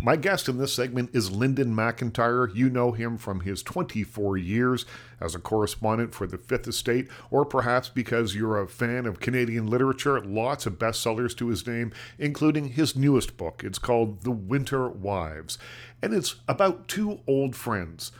[0.03, 2.49] My guest in this segment is Linden MacIntyre.
[2.55, 4.83] You know him from his 24 years
[5.19, 9.67] as a correspondent for the Fifth Estate, or perhaps because you're a fan of Canadian
[9.67, 10.19] literature.
[10.19, 13.61] Lots of bestsellers to his name, including his newest book.
[13.63, 15.59] It's called The Winter Wives,
[16.01, 18.11] and it's about two old friends.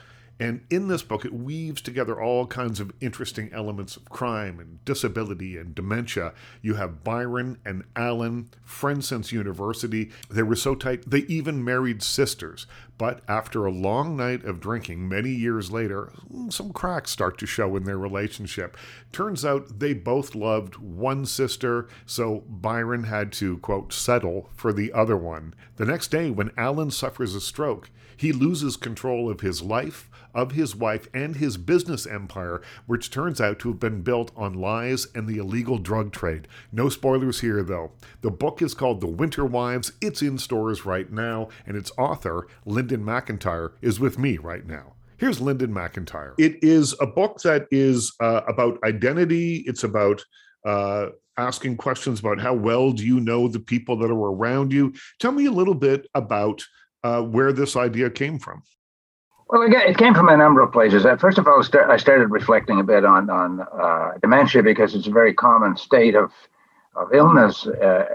[0.41, 4.83] And in this book, it weaves together all kinds of interesting elements of crime and
[4.85, 6.33] disability and dementia.
[6.63, 10.09] You have Byron and Alan, friends since university.
[10.31, 12.65] They were so tight, they even married sisters.
[13.01, 16.13] But after a long night of drinking, many years later,
[16.49, 18.77] some cracks start to show in their relationship.
[19.11, 24.93] Turns out they both loved one sister, so Byron had to, quote, settle for the
[24.93, 25.55] other one.
[25.77, 30.51] The next day, when Alan suffers a stroke, he loses control of his life, of
[30.51, 35.07] his wife, and his business empire, which turns out to have been built on lies
[35.15, 36.47] and the illegal drug trade.
[36.71, 37.93] No spoilers here, though.
[38.21, 39.93] The book is called The Winter Wives.
[40.01, 42.47] It's in stores right now, and its author,
[42.91, 44.95] Linden MacIntyre, is with me right now.
[45.15, 46.35] Here's Linden MacIntyre.
[46.37, 49.63] It is a book that is uh, about identity.
[49.65, 50.25] It's about
[50.65, 54.93] uh, asking questions about how well do you know the people that are around you.
[55.21, 56.65] Tell me a little bit about
[57.05, 58.61] uh, where this idea came from.
[59.47, 61.05] Well, again, it came from a number of places.
[61.05, 65.07] Uh, first of all, I started reflecting a bit on on uh, dementia because it's
[65.07, 66.33] a very common state of
[66.97, 68.05] of illness uh,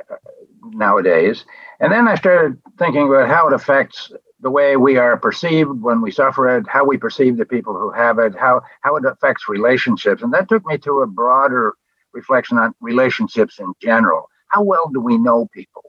[0.65, 1.47] nowadays.
[1.81, 6.01] And then I started thinking about how it affects the way we are perceived when
[6.01, 9.49] we suffer it, how we perceive the people who have it, how how it affects
[9.49, 11.75] relationships, and that took me to a broader
[12.13, 14.29] reflection on relationships in general.
[14.49, 15.85] How well do we know people?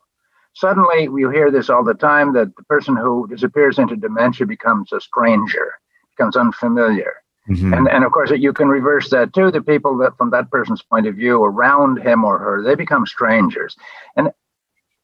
[0.54, 4.92] Suddenly, you hear this all the time that the person who disappears into dementia becomes
[4.92, 5.74] a stranger,
[6.16, 7.14] becomes unfamiliar.
[7.48, 7.74] Mm-hmm.
[7.74, 9.52] And, and of course, you can reverse that too.
[9.52, 13.06] The people that, from that person's point of view, around him or her, they become
[13.06, 13.76] strangers.
[14.16, 14.32] And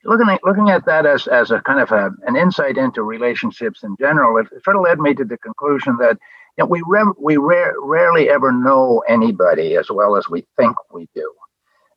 [0.06, 3.84] looking at looking at that as, as a kind of a, an insight into relationships
[3.84, 6.18] in general, it, sort of led me to the conclusion that
[6.58, 10.76] you know, we re- we ra- rarely ever know anybody as well as we think
[10.94, 11.34] we do.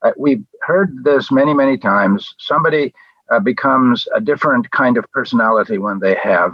[0.03, 2.35] Uh, we've heard this many many times.
[2.39, 2.95] Somebody
[3.31, 6.53] uh, becomes a different kind of personality when they have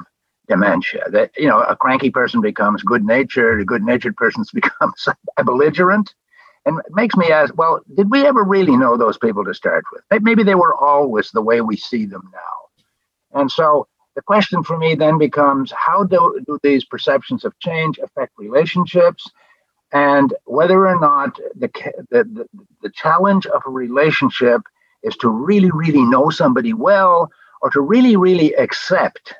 [0.48, 1.04] dementia.
[1.10, 3.60] That you know, a cranky person becomes good natured.
[3.60, 5.08] A good natured person becomes
[5.44, 6.14] belligerent,
[6.64, 9.84] and it makes me ask: Well, did we ever really know those people to start
[9.92, 10.22] with?
[10.22, 13.40] Maybe they were always the way we see them now.
[13.40, 17.98] And so the question for me then becomes: How do, do these perceptions of change
[17.98, 19.28] affect relationships?
[19.92, 21.70] And whether or not the,
[22.10, 22.48] the, the,
[22.82, 24.62] the challenge of a relationship
[25.02, 29.34] is to really, really know somebody well or to really, really accept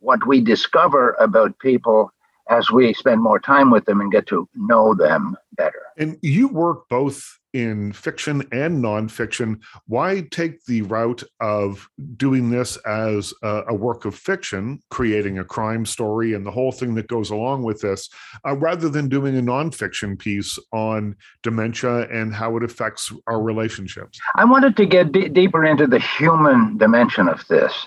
[0.00, 2.12] what we discover about people
[2.50, 5.82] as we spend more time with them and get to know them better.
[5.96, 9.60] And you work both in fiction and nonfiction.
[9.86, 15.44] Why take the route of doing this as a, a work of fiction, creating a
[15.44, 18.10] crime story and the whole thing that goes along with this,
[18.46, 24.18] uh, rather than doing a nonfiction piece on dementia and how it affects our relationships?
[24.34, 27.86] I wanted to get d- deeper into the human dimension of this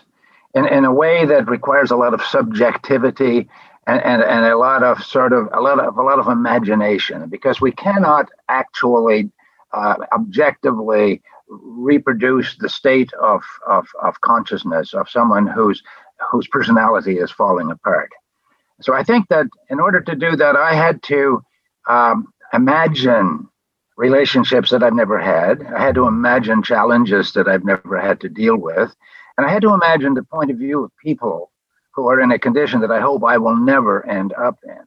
[0.55, 3.49] in, in a way that requires a lot of subjectivity
[3.87, 7.27] and, and, and a lot of sort of a lot of a lot of imagination
[7.29, 9.31] because we cannot actually
[9.73, 15.81] uh, objectively reproduce the state of, of, of consciousness of someone whose
[16.31, 18.11] whose personality is falling apart.
[18.81, 21.41] So I think that in order to do that, I had to
[21.87, 23.47] um, imagine
[23.97, 25.63] relationships that I've never had.
[25.63, 28.95] I had to imagine challenges that I've never had to deal with.
[29.37, 31.51] And I had to imagine the point of view of people
[31.97, 34.79] who are in a condition that I hope I will never end up in.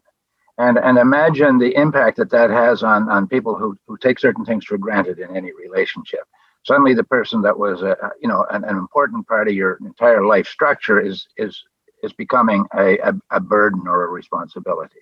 [0.57, 4.44] And, and imagine the impact that that has on, on people who, who take certain
[4.44, 6.20] things for granted in any relationship.
[6.64, 10.27] Suddenly, the person that was a, you know an, an important part of your entire
[10.27, 11.64] life structure is is
[12.03, 15.01] is becoming a, a, a burden or a responsibility.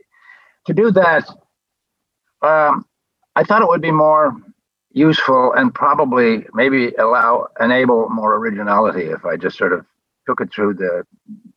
[0.67, 1.29] To do that,
[2.43, 2.87] um,
[3.35, 4.37] I thought it would be more
[4.93, 9.85] useful and probably maybe allow enable more originality if I just sort of
[10.29, 11.05] took it through the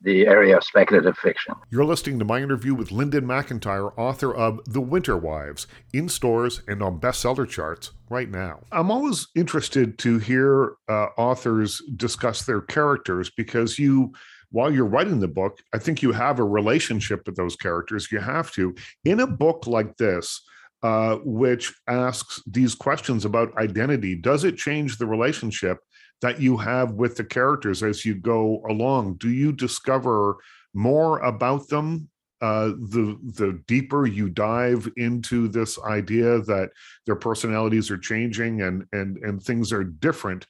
[0.02, 1.54] the area of speculative fiction.
[1.70, 6.62] You're listening to my interview with Linden MacIntyre, author of The Winter Wives, in stores
[6.68, 8.62] and on bestseller charts right now.
[8.72, 14.14] I'm always interested to hear uh, authors discuss their characters because you
[14.52, 18.12] while you're writing the book, I think you have a relationship with those characters.
[18.12, 18.76] You have to.
[19.06, 20.42] In a book like this,
[20.84, 25.78] uh, which asks these questions about identity, does it change the relationship
[26.22, 29.16] that you have with the characters as you go along?
[29.16, 30.38] Do you discover
[30.74, 32.10] more about them
[32.42, 36.72] uh, the the deeper you dive into this idea that
[37.06, 40.48] their personalities are changing and and and things are different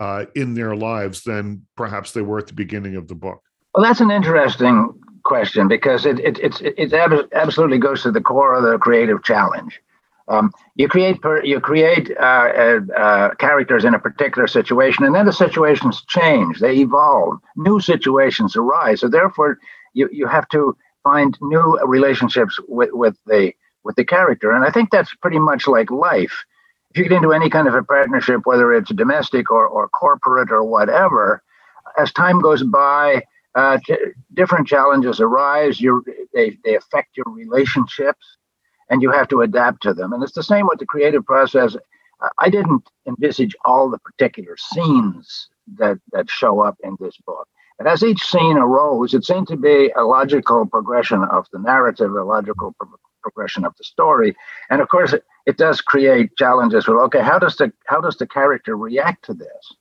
[0.00, 3.42] uh, in their lives than perhaps they were at the beginning of the book?
[3.74, 4.92] Well, that's an interesting
[5.22, 6.92] question because it it it's, it
[7.32, 9.80] absolutely goes to the core of the creative challenge.
[10.30, 15.14] Um, you create per, you create uh, uh, uh, characters in a particular situation, and
[15.14, 16.60] then the situations change.
[16.60, 17.38] They evolve.
[17.56, 19.00] New situations arise.
[19.00, 19.58] So therefore,
[19.92, 23.52] you you have to find new relationships with, with the
[23.84, 24.52] with the character.
[24.52, 26.44] And I think that's pretty much like life.
[26.90, 30.50] If you get into any kind of a partnership, whether it's domestic or, or corporate
[30.50, 31.42] or whatever,
[31.98, 33.22] as time goes by,
[33.54, 33.96] uh, t-
[34.34, 35.80] different challenges arise.
[35.80, 36.04] You
[36.34, 38.24] they, they affect your relationships,
[38.90, 40.12] and you have to adapt to them.
[40.12, 41.76] And it's the same with the creative process.
[42.38, 47.48] I didn't envisage all the particular scenes that that show up in this book.
[47.78, 52.12] And as each scene arose, it seemed to be a logical progression of the narrative,
[52.12, 52.90] a logical pro-
[53.22, 54.36] progression of the story.
[54.68, 56.86] And of course, it, it does create challenges.
[56.86, 59.74] Well, okay, how does the how does the character react to this?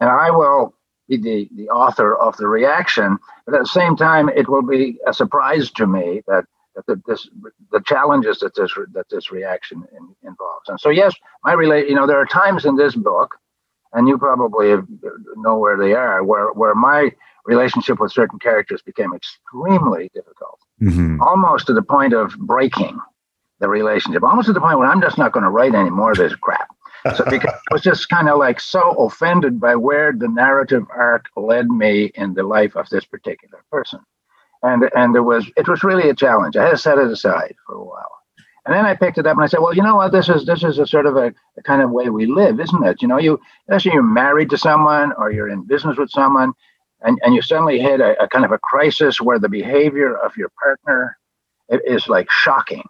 [0.00, 0.74] And I will
[1.08, 4.98] be the, the author of the reaction, but at the same time, it will be
[5.06, 6.44] a surprise to me that
[6.74, 7.28] that the, this
[7.70, 10.68] the challenges that this that this reaction in, involves.
[10.68, 11.14] And so, yes,
[11.44, 11.88] my relate.
[11.88, 13.36] You know, there are times in this book,
[13.92, 14.76] and you probably
[15.36, 17.10] know where they are, where where my
[17.46, 21.20] relationship with certain characters became extremely difficult, mm-hmm.
[21.20, 22.98] almost to the point of breaking
[23.60, 26.12] the relationship, almost to the point where I'm just not going to write any more
[26.12, 26.68] of this crap.
[27.16, 31.26] So because I was just kind of like so offended by where the narrative arc
[31.36, 34.00] led me in the life of this particular person,
[34.64, 36.56] and and it was it was really a challenge.
[36.56, 38.10] I had to set it aside for a while.
[38.66, 40.10] And then I picked it up and I said, well, you know what?
[40.10, 42.86] This is this is a sort of a, a, kind of way we live, isn't
[42.86, 43.02] it?
[43.02, 43.38] You know, you
[43.68, 46.54] especially you're married to someone or you're in business with someone,
[47.02, 50.36] and, and you suddenly hit a, a kind of a crisis where the behavior of
[50.36, 51.18] your partner
[51.68, 52.84] is like shocking.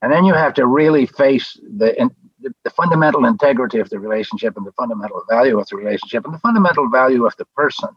[0.00, 4.56] And then you have to really face the, the, the fundamental integrity of the relationship
[4.56, 7.88] and the fundamental value of the relationship and the fundamental value of the person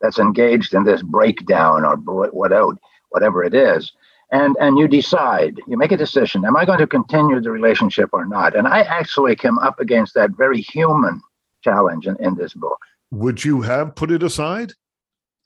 [0.00, 2.76] that's engaged in this breakdown or whatever,
[3.10, 3.92] whatever it is.
[4.30, 8.10] And, and you decide, you make a decision, am I going to continue the relationship
[8.12, 8.54] or not?
[8.54, 11.22] And I actually came up against that very human
[11.64, 12.78] challenge in, in this book
[13.10, 14.72] would you have put it aside?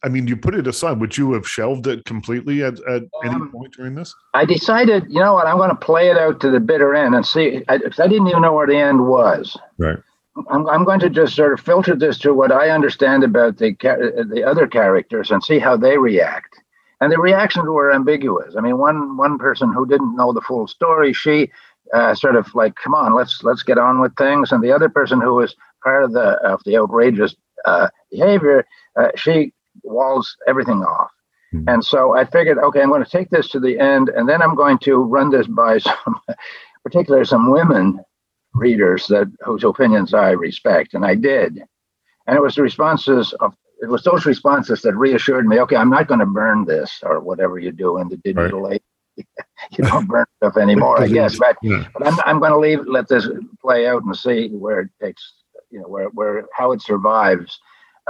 [0.05, 0.99] I mean, you put it aside.
[0.99, 4.13] Would you have shelved it completely at, at um, any point during this?
[4.35, 7.15] I decided, you know what, I'm going to play it out to the bitter end
[7.15, 7.63] and see.
[7.69, 9.57] I, I didn't even know where the end was.
[9.79, 9.99] Right.
[10.51, 13.73] I'm, I'm going to just sort of filter this to what I understand about the
[14.31, 16.57] the other characters and see how they react.
[17.01, 18.55] And the reactions were ambiguous.
[18.57, 21.51] I mean, one one person who didn't know the full story, she
[21.93, 24.89] uh, sort of like, "Come on, let's let's get on with things," and the other
[24.89, 28.65] person who was part of the of the outrageous uh, behavior,
[28.97, 29.53] uh, she
[29.83, 31.11] walls everything off.
[31.55, 31.69] Mm-hmm.
[31.69, 34.41] And so I figured, okay, I'm going to take this to the end, and then
[34.41, 36.21] I'm going to run this by some,
[36.83, 38.01] particularly some women
[38.55, 41.63] readers that whose opinions I respect, and I did.
[42.27, 45.59] And it was the responses of it was those responses that reassured me.
[45.61, 48.83] Okay, I'm not going to burn this or whatever you do in the digital right.
[49.19, 49.27] age.
[49.77, 51.37] you don't burn stuff anymore, I guess.
[51.37, 51.89] But, yeah.
[51.93, 53.29] but I'm, I'm going to leave, let this
[53.61, 55.23] play out and see where it takes
[55.73, 57.59] you know where where how it survives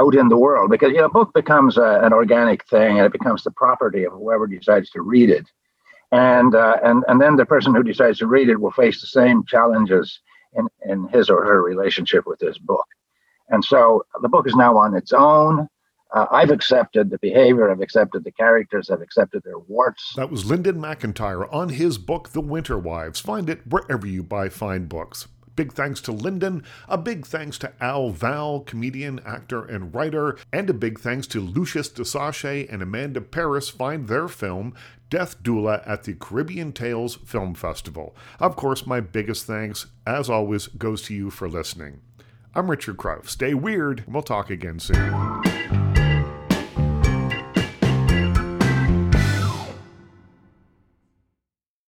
[0.01, 3.13] out in the world because you know book becomes a, an organic thing and it
[3.13, 5.47] becomes the property of whoever decides to read it
[6.11, 9.07] and uh, and and then the person who decides to read it will face the
[9.07, 10.21] same challenges
[10.55, 12.87] in in his or her relationship with this book
[13.49, 15.69] and so the book is now on its own
[16.13, 20.13] uh, I've accepted the behavior, I've accepted the characters, I've accepted their warts.
[20.15, 23.19] That was Linden MacIntyre on his book, The Winter Wives.
[23.19, 25.29] Find it wherever you buy fine books.
[25.55, 30.71] Big thanks to Linden, a big thanks to Al Val, comedian, actor, and writer, and
[30.71, 34.75] a big thanks to Lucius Dechausay and Amanda Parris find their film
[35.13, 38.17] Death Doula at the Caribbean Tales Film Festival.
[38.41, 42.01] Of course, my biggest thanks, as always, goes to you for listening.
[42.55, 43.31] I'm Richard Crouse.
[43.31, 45.92] Stay weird, and we'll talk again soon.